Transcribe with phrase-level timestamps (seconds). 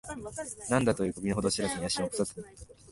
[0.71, 2.47] 何だとかいう身の程知らずな野心を起こさずに、